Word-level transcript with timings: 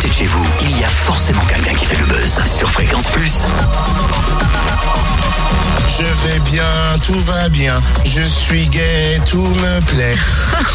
côté 0.00 0.08
de 0.08 0.14
chez 0.14 0.26
vous, 0.26 0.46
il 0.62 0.80
y 0.80 0.84
a 0.84 0.88
forcément 0.88 1.42
quelqu'un 1.44 1.74
qui 1.74 1.84
fait 1.84 1.96
le 1.96 2.06
buzz 2.06 2.40
sur 2.46 2.70
Fréquence 2.70 3.06
Plus. 3.08 3.42
Je 5.98 6.28
vais 6.28 6.38
bien, 6.50 6.64
tout 7.04 7.20
va 7.20 7.48
bien. 7.50 7.78
Je 8.06 8.22
suis 8.22 8.66
gay, 8.68 9.20
tout 9.28 9.42
me 9.42 9.80
plaît. 9.80 10.14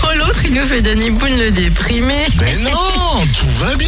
Oh, 0.03 0.07
l'autre, 0.17 0.41
il 0.45 0.53
nous 0.53 0.65
fait 0.65 0.81
Danny 0.81 1.09
Boone 1.09 1.37
le 1.39 1.49
déprimé. 1.49 2.27
Mais 2.39 2.55
non, 2.57 3.25
tout 3.33 3.49
va 3.59 3.75
bien. 3.75 3.87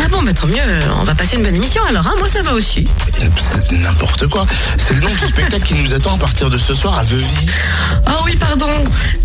Ah 0.00 0.08
bon, 0.10 0.22
bah 0.22 0.32
tant 0.32 0.46
mieux, 0.46 0.62
on 1.00 1.02
va 1.02 1.14
passer 1.14 1.36
une 1.36 1.42
bonne 1.42 1.54
émission 1.54 1.82
alors, 1.88 2.06
hein 2.06 2.14
moi 2.18 2.28
ça 2.28 2.42
va 2.42 2.52
aussi. 2.54 2.86
C'est 3.16 3.72
n'importe 3.78 4.26
quoi. 4.28 4.46
C'est 4.76 4.94
le 4.94 5.00
nom 5.00 5.10
du 5.10 5.18
spectacle 5.18 5.64
qui 5.64 5.74
nous 5.74 5.92
attend 5.92 6.14
à 6.14 6.18
partir 6.18 6.48
de 6.50 6.56
ce 6.58 6.72
soir 6.72 6.98
à 6.98 7.04
Veuvy. 7.04 7.46
Oh 8.06 8.22
oui, 8.24 8.36
pardon, 8.36 8.68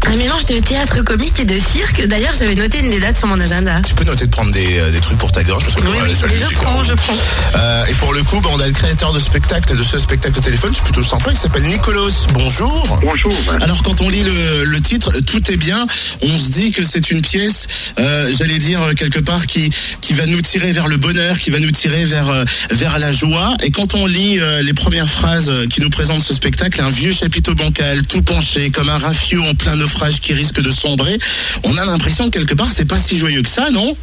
un 0.08 0.16
mélange 0.16 0.46
de 0.46 0.59
théâtre 0.59 1.02
comique 1.04 1.40
et 1.40 1.46
de 1.46 1.59
cirque. 1.59 2.05
D'ailleurs, 2.08 2.34
j'avais 2.38 2.55
noté 2.55 2.80
une 2.80 2.90
des 2.90 2.99
dates 2.99 3.18
sur 3.18 3.27
mon 3.27 3.40
agenda. 3.40 3.82
Tu 3.86 3.94
peux 3.94 4.04
noter 4.04 4.26
de 4.26 4.32
prendre 4.32 4.52
des, 4.52 4.80
euh, 4.80 4.91
des 4.91 4.99
trucs 4.99 5.18
pour 5.18 5.32
ta 5.32 5.44
gorge 5.44 5.63
parce 5.63 5.76
que 5.76 5.82
Oui, 5.82 5.94
moi, 5.94 6.04
oui, 6.04 6.16
mais 6.27 6.36
je 6.36 6.55
prends, 6.55 6.84
je 6.84 6.94
prends. 6.94 7.18
Euh, 7.55 7.85
et 7.85 7.94
pour 7.94 8.13
le 8.13 8.24
coup, 8.24 8.40
bah, 8.41 8.49
on 8.52 8.60
a 8.60 8.68
le 8.68 8.74
créateur 8.74 9.13
de 9.13 9.20
spectacle, 9.20 9.77
de 9.77 9.84
ce 9.84 9.99
spectacle 9.99 10.38
au 10.38 10.41
téléphone, 10.41 10.71
c'est 10.74 10.84
plutôt 10.84 11.04
sympa, 11.04 11.32
il 11.32 11.38
s'appelle 11.38 11.63
Nicolas. 11.63 11.99
Bonjour. 12.34 12.99
Bonjour. 13.02 13.34
Alors 13.62 13.84
quand 13.84 14.02
on 14.02 14.10
lit 14.10 14.24
le, 14.24 14.66
le 14.66 14.82
titre, 14.82 15.12
tout 15.26 15.52
est 15.52 15.58
bien, 15.58 15.85
on 16.21 16.40
se 16.40 16.49
dit 16.49 16.71
que 16.71 16.84
c'est 16.84 17.12
une 17.12 17.21
pièce, 17.21 17.68
euh, 17.99 18.32
j'allais 18.38 18.58
dire 18.58 18.82
euh, 18.82 18.94
quelque 18.94 19.20
part, 19.20 19.46
qui, 19.46 19.70
qui 20.02 20.13
va 20.13 20.26
nous 20.26 20.41
tirer 20.41 20.62
vers 20.72 20.88
le 20.88 20.98
bonheur, 20.98 21.38
qui 21.38 21.49
va 21.49 21.59
nous 21.59 21.72
tirer 21.72 22.05
vers, 22.05 22.30
euh, 22.30 22.45
vers 22.71 22.98
la 22.99 23.12
joie. 23.12 23.54
Et 23.63 23.71
quand 23.71 23.95
on 23.95 24.05
lit 24.05 24.40
euh, 24.40 24.62
les 24.62 24.73
premières 24.73 25.09
phrases 25.09 25.49
euh, 25.49 25.67
qui 25.67 25.81
nous 25.81 25.90
présentent 25.90 26.21
ce 26.21 26.34
spectacle, 26.34 26.81
un 26.81 26.90
vieux 26.90 27.12
chapiteau 27.12 27.54
bancal, 27.55 28.05
tout 28.08 28.21
penché, 28.21 28.70
comme 28.70 28.90
un 28.90 28.98
rafio 28.98 29.44
en 29.44 29.55
plein 29.55 29.76
naufrage 29.76 30.20
qui 30.20 30.34
risque 30.34 30.62
de 30.62 30.71
sombrer, 30.71 31.18
on 31.63 31.77
a 31.77 31.85
l'impression 31.85 32.29
que 32.29 32.40
quelque 32.40 32.54
part 32.54 32.71
c'est 32.71 32.85
pas 32.85 32.99
si 32.99 33.18
joyeux 33.18 33.41
que 33.41 33.49
ça, 33.49 33.70
non? 33.71 33.96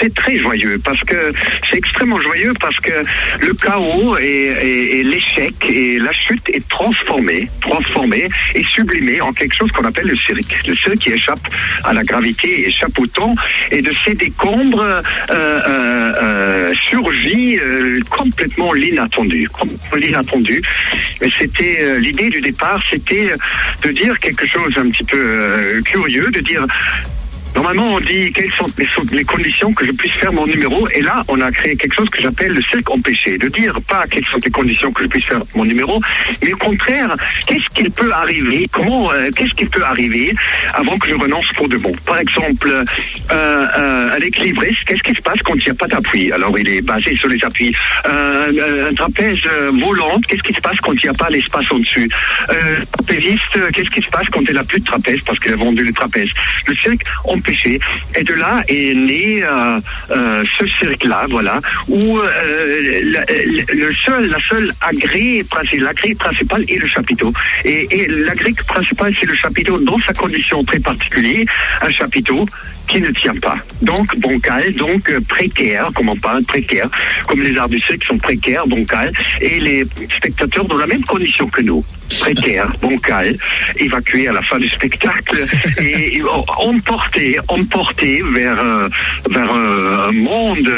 C'est 0.00 0.14
très 0.14 0.38
joyeux 0.38 0.78
parce 0.84 1.00
que 1.00 1.32
c'est 1.68 1.76
extrêmement 1.76 2.20
joyeux 2.20 2.52
parce 2.60 2.78
que 2.80 2.92
le 3.40 3.54
chaos 3.54 4.16
et, 4.18 5.02
l'échec 5.04 5.54
et 5.68 5.98
la 5.98 6.12
chute 6.12 6.48
est 6.48 6.66
transformé, 6.68 7.48
transformé 7.60 8.28
et 8.54 8.64
sublimé 8.64 9.20
en 9.20 9.32
quelque 9.32 9.54
chose 9.54 9.70
qu'on 9.72 9.84
appelle 9.84 10.06
le 10.06 10.16
cirque. 10.16 10.62
Le 10.66 10.74
cirque 10.76 10.98
qui 10.98 11.10
échappe 11.10 11.46
à 11.84 11.92
la 11.92 12.02
gravité, 12.02 12.68
échappe 12.68 12.98
au 12.98 13.06
temps 13.06 13.34
et 13.70 13.82
de 13.82 13.92
ces 14.04 14.14
décombres 14.14 14.82
euh, 14.82 15.02
euh, 15.30 16.12
euh, 16.22 16.74
surgit 16.88 17.58
complètement 18.10 18.72
l'inattendu, 18.72 19.48
l'inattendu. 19.96 20.62
Et 21.20 21.28
c'était 21.38 21.98
l'idée 21.98 22.28
du 22.28 22.40
départ, 22.40 22.82
c'était 22.90 23.32
de 23.82 23.90
dire 23.90 24.18
quelque 24.18 24.46
chose 24.46 24.76
un 24.78 24.90
petit 24.90 25.04
peu 25.04 25.80
curieux, 25.84 26.30
de 26.30 26.40
dire 26.40 26.66
Normalement, 27.64 27.94
on 27.94 28.00
dit 28.00 28.30
quelles 28.34 28.52
sont 28.52 28.66
les, 29.10 29.24
conditions 29.24 29.72
que 29.72 29.86
je 29.86 29.92
puisse 29.92 30.12
faire 30.12 30.30
mon 30.34 30.46
numéro. 30.46 30.86
Et 30.90 31.00
là, 31.00 31.22
on 31.28 31.40
a 31.40 31.50
créé 31.50 31.74
quelque 31.76 31.94
chose 31.94 32.10
que 32.10 32.20
j'appelle 32.20 32.52
le 32.52 32.60
cirque 32.60 32.90
empêché. 32.90 33.38
De 33.38 33.48
dire 33.48 33.78
pas 33.88 34.04
quelles 34.10 34.26
sont 34.26 34.38
les 34.44 34.50
conditions 34.50 34.92
que 34.92 35.02
je 35.04 35.08
puisse 35.08 35.24
faire 35.24 35.40
mon 35.54 35.64
numéro, 35.64 35.98
mais 36.42 36.52
au 36.52 36.58
contraire, 36.58 37.16
qu'est-ce 37.46 37.66
qu'il 37.74 37.90
peut 37.90 38.12
arriver 38.12 38.68
Comment 38.70 39.10
euh, 39.12 39.30
Qu'est-ce 39.34 39.54
qui 39.54 39.64
peut 39.64 39.82
arriver 39.82 40.34
avant 40.74 40.98
que 40.98 41.08
je 41.08 41.14
renonce 41.14 41.46
pour 41.56 41.66
de 41.70 41.78
bon? 41.78 41.92
Par 42.04 42.18
exemple, 42.18 42.68
euh, 42.70 42.84
euh, 43.32 44.14
un 44.14 44.20
équilibriste, 44.20 44.84
qu'est-ce 44.86 45.02
qui 45.02 45.14
se 45.14 45.22
passe 45.22 45.38
quand 45.42 45.54
il 45.54 45.64
n'y 45.64 45.70
a 45.70 45.74
pas 45.74 45.86
d'appui? 45.86 46.32
Alors, 46.32 46.58
il 46.58 46.68
est 46.68 46.82
basé 46.82 47.16
sur 47.16 47.28
les 47.28 47.42
appuis. 47.42 47.74
Euh, 48.04 48.52
un- 48.52 48.90
un 48.90 48.94
trapèze 48.94 49.38
euh, 49.46 49.70
volant, 49.72 50.20
qu'est-ce 50.28 50.42
qui 50.42 50.52
se 50.52 50.60
passe 50.60 50.76
quand 50.82 50.92
il 50.92 51.04
n'y 51.04 51.08
a 51.08 51.14
pas 51.14 51.30
l'espace 51.30 51.72
au-dessus? 51.72 52.10
Euh, 52.50 52.84
Trapéziste, 52.92 53.56
euh, 53.56 53.70
qu'est-ce 53.72 53.88
qui 53.88 54.02
se 54.02 54.10
passe 54.10 54.26
quand 54.30 54.42
il 54.46 54.52
n'a 54.52 54.64
plus 54.64 54.80
de 54.80 54.84
trapèze 54.84 55.20
parce 55.24 55.38
qu'il 55.38 55.52
a 55.52 55.56
vendu 55.56 55.82
le 55.82 55.92
trapèze? 55.94 56.28
Le 56.66 56.74
empêché. 57.24 57.53
Et 58.16 58.22
de 58.22 58.34
là 58.34 58.62
est 58.68 58.94
né 58.94 59.42
euh, 59.42 59.78
euh, 60.10 60.44
ce 60.58 60.66
cirque-là, 60.66 61.26
voilà, 61.28 61.60
où 61.88 62.18
euh, 62.18 63.00
la, 63.04 63.24
le 63.72 63.94
seul, 63.94 64.28
la 64.28 64.38
seule 64.40 64.72
agré, 64.80 65.42
princi- 65.50 65.80
l'agré 65.80 66.14
principal 66.14 66.64
est 66.68 66.80
le 66.80 66.86
chapiteau. 66.86 67.32
Et, 67.64 67.86
et 67.90 68.08
l'agré 68.08 68.52
principal, 68.66 69.14
c'est 69.18 69.26
le 69.26 69.34
chapiteau 69.34 69.78
dans 69.78 70.00
sa 70.00 70.12
condition 70.12 70.62
très 70.64 70.78
particulière, 70.80 71.44
un 71.82 71.90
chapiteau 71.90 72.46
qui 72.86 73.00
ne 73.00 73.10
tient 73.10 73.36
pas. 73.36 73.56
Donc 73.80 74.14
bancal, 74.18 74.74
donc 74.74 75.10
précaire, 75.28 75.88
comme 75.94 76.10
on 76.10 76.16
parle, 76.16 76.44
précaire, 76.44 76.88
comme 77.26 77.40
les 77.40 77.56
arts 77.56 77.68
du 77.68 77.80
cirque 77.80 78.04
sont 78.04 78.18
précaires, 78.18 78.66
bancal, 78.66 79.10
et 79.40 79.58
les 79.58 79.84
spectateurs 80.16 80.66
dans 80.66 80.76
la 80.76 80.86
même 80.86 81.04
condition 81.04 81.48
que 81.48 81.62
nous, 81.62 81.84
précaires, 82.20 82.72
bancal, 82.80 83.36
évacués 83.76 84.28
à 84.28 84.32
la 84.32 84.42
fin 84.42 84.58
du 84.58 84.68
spectacle 84.68 85.38
et 85.82 86.22
emportés, 86.58 87.38
emportés 87.48 88.22
vers, 88.32 88.58
euh, 88.60 88.88
vers 89.30 89.52
euh, 89.52 90.08
un 90.08 90.12
monde 90.12 90.68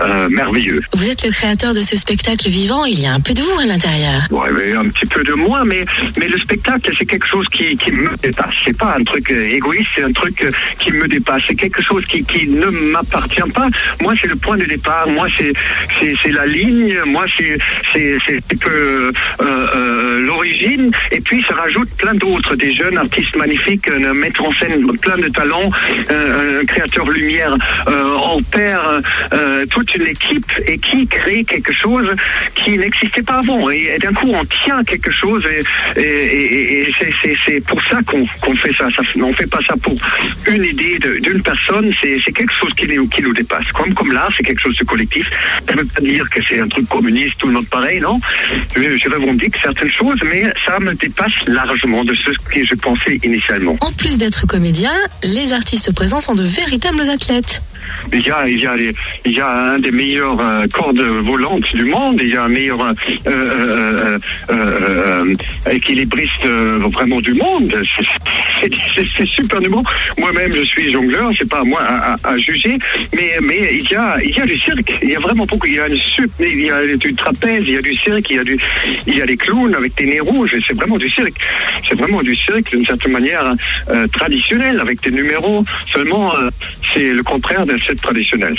euh, 0.00 0.28
merveilleux. 0.28 0.82
Vous 0.94 1.10
êtes 1.10 1.24
le 1.24 1.30
créateur 1.30 1.74
de 1.74 1.80
ce 1.80 1.96
spectacle 1.96 2.48
vivant, 2.48 2.84
il 2.84 3.00
y 3.00 3.06
a 3.06 3.12
un 3.12 3.20
peu 3.20 3.34
de 3.34 3.42
vous 3.42 3.58
à 3.58 3.66
l'intérieur. 3.66 4.22
Mais 4.30 4.72
un 4.72 4.88
petit 4.88 5.06
peu 5.06 5.22
de 5.22 5.32
moi, 5.34 5.64
mais, 5.64 5.84
mais 6.18 6.28
le 6.28 6.38
spectacle, 6.38 6.92
c'est 6.98 7.04
quelque 7.04 7.26
chose 7.26 7.46
qui, 7.48 7.76
qui 7.76 7.92
me 7.92 8.16
dépasse. 8.16 8.54
C'est 8.64 8.76
pas 8.76 8.96
un 8.98 9.04
truc 9.04 9.30
égoïste, 9.30 9.88
c'est 9.94 10.04
un 10.04 10.12
truc 10.12 10.46
qui 10.78 10.92
me 10.92 11.06
dépasse. 11.08 11.42
C'est 11.48 11.54
quelque 11.54 11.82
chose 11.82 12.04
qui, 12.06 12.24
qui 12.24 12.48
ne 12.48 12.66
m'appartient 12.66 13.50
pas. 13.54 13.68
Moi, 14.00 14.14
c'est 14.20 14.28
le 14.28 14.36
point 14.36 14.56
de 14.56 14.64
départ. 14.64 15.08
Moi, 15.08 15.28
c'est, 15.38 15.52
la 16.30 16.46
ligne. 16.46 16.96
Moi, 17.06 17.24
c'est, 17.36 17.58
c'est, 17.92 18.18
c'est 18.26 18.36
un 18.36 18.40
petit 18.40 18.56
peu 18.56 18.70
euh, 18.70 19.12
euh, 19.40 20.20
l'origine. 20.20 20.65
Et 21.12 21.20
puis, 21.20 21.44
ça 21.48 21.54
rajoute 21.54 21.88
plein 21.96 22.14
d'autres, 22.14 22.56
des 22.56 22.72
jeunes 22.72 22.98
artistes 22.98 23.36
magnifiques, 23.36 23.88
un 23.88 24.12
metteur 24.14 24.46
en 24.46 24.52
scène 24.54 24.84
plein 24.98 25.16
de 25.18 25.28
talents, 25.28 25.70
euh, 26.10 26.60
un 26.62 26.64
créateur 26.64 27.08
lumière. 27.08 27.54
Euh, 27.88 28.16
perd 28.50 29.02
euh, 29.32 29.64
toute 29.66 29.94
une 29.94 30.06
équipe 30.06 30.50
et 30.66 30.78
qui 30.78 31.06
crée 31.06 31.44
quelque 31.44 31.72
chose 31.72 32.10
qui 32.54 32.76
n'existait 32.76 33.22
pas 33.22 33.38
avant. 33.38 33.70
Et, 33.70 33.96
d'un 34.00 34.12
coup, 34.12 34.30
on 34.32 34.44
tient 34.44 34.82
quelque 34.84 35.10
chose 35.10 35.44
et, 35.96 36.88
c'est- 37.46 37.64
pour 37.66 37.82
ça 37.84 37.98
qu'on 38.06 38.26
fait 38.54 38.72
ça. 38.72 38.86
On 39.22 39.32
fait 39.32 39.48
pas 39.50 39.60
ça 39.66 39.74
pour 39.82 39.94
une 40.48 40.64
idée 40.64 40.98
d'une 41.20 41.42
personne. 41.42 41.92
C'est 42.00 42.32
quelque 42.32 42.52
chose 42.54 42.72
qui 42.74 42.86
nous, 43.22 43.32
dépasse. 43.32 43.70
Comme, 43.72 43.92
comme 43.94 44.12
l'art, 44.12 44.30
c'est 44.36 44.42
quelque 44.44 44.60
chose 44.62 44.76
de 44.76 44.84
collectif. 44.84 45.28
Ça 45.68 45.74
ne 45.74 45.80
veut 45.80 45.86
pas 45.86 46.00
dire 46.00 46.28
que 46.30 46.40
c'est 46.48 46.60
un 46.60 46.68
truc 46.68 46.88
communiste 46.88 47.42
ou 47.44 47.50
notre 47.50 47.68
pareil, 47.68 48.00
non. 48.00 48.18
Je, 48.76 48.96
je 48.96 49.08
revendique 49.10 49.54
certaines 49.62 49.90
choses, 49.90 50.20
mais 50.24 50.44
ça 50.64 50.78
me 50.80 50.94
dépasse 50.94 51.32
largement 51.46 52.04
de 52.04 52.14
ce 52.14 52.30
que 52.30 52.64
je 52.64 52.74
pensais 52.74 53.18
initialement. 53.22 53.76
En 53.80 53.92
plus 53.92 54.18
d'être 54.18 54.46
comédien, 54.46 54.92
les 55.22 55.52
artistes 55.52 55.92
présents 55.94 56.20
sont 56.20 56.34
de 56.34 56.42
véritables 56.42 57.08
athlètes. 57.10 57.62
Il 58.12 58.20
y 58.26 58.30
a, 58.30 58.48
il 58.48 58.58
y 58.60 58.66
a, 58.66 58.74
les- 58.76 58.92
il 59.24 59.32
y 59.32 59.40
a 59.40 59.48
un 59.74 59.78
des 59.78 59.92
meilleurs 59.92 60.40
euh, 60.40 60.66
cordes 60.72 60.98
volantes 61.00 61.74
du 61.76 61.84
monde. 61.84 62.18
Il 62.20 62.30
y 62.30 62.36
a 62.36 62.42
un 62.44 62.48
meilleur 62.48 62.80
euh, 62.80 62.92
euh, 63.28 63.30
euh, 63.30 64.18
euh, 64.50 65.34
euh, 65.66 65.70
équilibriste 65.70 66.44
euh, 66.46 66.78
vraiment 66.92 67.20
du 67.20 67.34
monde. 67.34 67.72
C'est- 68.60 69.26
super 69.26 69.60
monde. 69.70 69.84
Moi-même, 70.18 70.52
je 70.52 70.62
suis 70.62 70.90
jongleur. 70.90 71.30
C'est 71.38 71.48
pas 71.48 71.60
à 71.60 71.64
moi 71.64 71.80
à, 71.82 72.14
à- 72.14 72.30
à 72.32 72.38
juger, 72.38 72.76
mais 73.14 73.30
mais 73.40 73.70
il 73.80 73.88
y 73.90 73.94
a 73.94 74.16
il 74.22 74.30
y 74.36 74.40
a 74.40 74.46
du 74.46 74.58
cirque. 74.58 74.92
Il 75.02 75.10
y 75.10 75.16
a 75.16 75.20
vraiment 75.20 75.44
beaucoup. 75.46 75.66
Il 75.66 75.74
y 75.74 75.80
a 75.80 75.88
une 75.88 75.98
il 76.40 76.62
y 76.64 76.70
a 76.70 76.96
du 76.96 77.14
trapèze, 77.14 77.64
il 77.66 77.74
y 77.74 77.76
a 77.76 77.82
du 77.82 77.94
cirque, 77.94 78.30
il 78.30 78.36
y 78.36 78.38
a 78.38 78.44
du 78.44 78.58
il 79.06 79.16
y 79.16 79.22
a 79.22 79.26
des 79.26 79.36
clowns 79.36 79.74
avec 79.74 79.94
des 79.96 80.06
nez 80.06 80.20
rouges. 80.20 80.45
C'est 80.50 80.76
vraiment 80.76 80.98
du 80.98 81.10
cirque. 81.10 81.34
C'est 81.88 81.96
vraiment 81.96 82.22
du 82.22 82.36
cirque 82.36 82.70
d'une 82.70 82.84
certaine 82.84 83.12
manière 83.12 83.54
euh, 83.88 84.06
traditionnelle 84.08 84.80
avec 84.80 85.02
des 85.02 85.10
numéros. 85.10 85.64
Seulement, 85.92 86.34
euh, 86.36 86.50
c'est 86.92 87.12
le 87.12 87.22
contraire 87.22 87.66
d'un 87.66 87.78
cirque 87.78 88.00
traditionnel. 88.00 88.54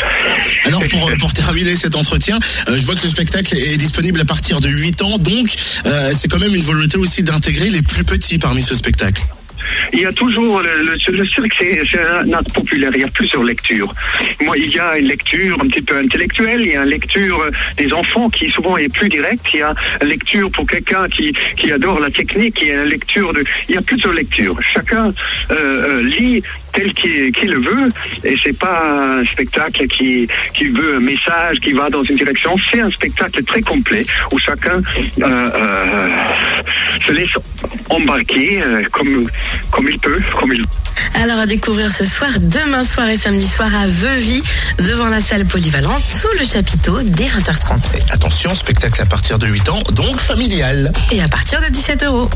Alors 0.65 0.83
pour, 0.87 1.11
pour 1.19 1.33
terminer 1.33 1.75
cet 1.75 1.95
entretien, 1.95 2.39
euh, 2.69 2.77
je 2.77 2.85
vois 2.85 2.95
que 2.95 3.03
le 3.03 3.09
spectacle 3.09 3.55
est 3.57 3.77
disponible 3.77 4.19
à 4.21 4.25
partir 4.25 4.59
de 4.59 4.69
8 4.69 5.01
ans, 5.01 5.17
donc 5.17 5.49
euh, 5.85 6.11
c'est 6.15 6.27
quand 6.27 6.39
même 6.39 6.53
une 6.53 6.61
volonté 6.61 6.97
aussi 6.97 7.23
d'intégrer 7.23 7.69
les 7.69 7.81
plus 7.81 8.03
petits 8.03 8.39
parmi 8.39 8.63
ce 8.63 8.75
spectacle. 8.75 9.23
Il 9.93 9.99
y 10.01 10.05
a 10.05 10.11
toujours 10.11 10.61
le, 10.61 10.97
cirque, 10.97 11.53
c'est 11.59 11.99
un 11.99 12.31
art 12.33 12.43
populaire. 12.53 12.91
Il 12.93 13.01
y 13.01 13.03
a 13.03 13.07
plusieurs 13.07 13.43
lectures. 13.43 13.93
Moi, 14.41 14.57
il 14.57 14.69
y 14.69 14.79
a 14.79 14.97
une 14.97 15.07
lecture 15.07 15.57
un 15.61 15.67
petit 15.67 15.81
peu 15.81 15.97
intellectuelle. 15.97 16.61
Il 16.61 16.71
y 16.73 16.75
a 16.75 16.83
une 16.83 16.89
lecture 16.89 17.41
des 17.77 17.91
enfants 17.93 18.29
qui 18.29 18.49
souvent 18.49 18.77
est 18.77 18.93
plus 18.93 19.09
directe. 19.09 19.45
Il 19.53 19.59
y 19.59 19.63
a 19.63 19.73
une 20.01 20.07
lecture 20.07 20.49
pour 20.51 20.67
quelqu'un 20.67 21.07
qui 21.07 21.33
qui 21.55 21.71
adore 21.71 21.99
la 21.99 22.09
technique. 22.09 22.59
Il 22.61 22.67
y 22.69 22.71
a 22.71 22.83
une 22.83 22.89
lecture 22.89 23.33
de. 23.33 23.43
Il 23.69 23.75
y 23.75 23.77
a 23.77 23.81
plusieurs 23.81 24.13
lectures. 24.13 24.57
Chacun 24.73 25.13
euh, 25.51 25.55
euh, 25.57 26.03
lit 26.03 26.43
tel 26.73 26.93
qu'il 26.93 27.51
le 27.51 27.59
veut. 27.59 27.89
Et 28.23 28.35
c'est 28.43 28.57
pas 28.57 29.19
un 29.19 29.25
spectacle 29.25 29.87
qui 29.87 30.27
qui 30.53 30.67
veut 30.69 30.95
un 30.95 30.99
message 30.99 31.59
qui 31.59 31.73
va 31.73 31.89
dans 31.89 32.03
une 32.03 32.17
direction. 32.17 32.55
C'est 32.71 32.81
un 32.81 32.91
spectacle 32.91 33.43
très 33.43 33.61
complet 33.61 34.05
où 34.31 34.37
chacun 34.37 34.81
euh, 35.21 36.07
se 37.07 37.13
laisse 37.13 37.29
embarquer 37.89 38.61
euh, 38.61 38.83
comme 38.91 39.29
comme 39.71 39.87
il 39.89 39.99
peut, 39.99 40.19
comme 40.39 40.53
il 40.53 40.63
Alors 41.15 41.39
à 41.39 41.45
découvrir 41.45 41.91
ce 41.91 42.05
soir, 42.05 42.29
demain 42.39 42.83
soir 42.83 43.09
et 43.09 43.17
samedi 43.17 43.47
soir 43.47 43.73
à 43.75 43.87
Veuvy, 43.87 44.43
devant 44.79 45.07
la 45.07 45.19
salle 45.19 45.45
polyvalente, 45.45 46.03
sous 46.09 46.27
le 46.37 46.45
chapiteau, 46.45 47.01
dès 47.03 47.25
20h30. 47.25 48.11
Attention, 48.11 48.53
spectacle 48.55 49.01
à 49.01 49.05
partir 49.05 49.37
de 49.37 49.47
8 49.47 49.69
ans, 49.69 49.81
donc 49.93 50.19
familial. 50.19 50.91
Et 51.11 51.21
à 51.21 51.27
partir 51.27 51.61
de 51.61 51.67
17 51.67 52.03
euros. 52.03 52.29